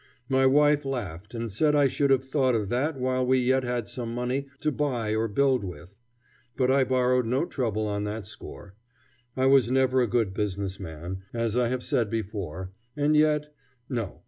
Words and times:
My 0.29 0.47
wife 0.47 0.83
laughed, 0.83 1.35
and 1.35 1.51
said 1.51 1.75
I 1.75 1.87
should 1.87 2.09
have 2.09 2.25
thought 2.25 2.55
of 2.55 2.69
that 2.69 2.99
while 2.99 3.23
we 3.23 3.37
yet 3.37 3.63
had 3.63 3.87
some 3.87 4.15
money 4.15 4.47
to 4.61 4.71
buy 4.71 5.13
or 5.13 5.27
build 5.27 5.63
with, 5.63 6.01
but 6.57 6.71
I 6.71 6.83
borrowed 6.83 7.27
no 7.27 7.45
trouble 7.45 7.85
on 7.85 8.03
that 8.05 8.25
score. 8.25 8.73
I 9.37 9.45
was 9.45 9.69
never 9.71 10.01
a 10.01 10.07
good 10.09 10.33
business 10.33 10.79
man, 10.79 11.21
as 11.35 11.55
I 11.55 11.67
have 11.67 11.83
said 11.83 12.09
before, 12.09 12.71
and 12.97 13.15
yet 13.15 13.53
no! 13.89 14.19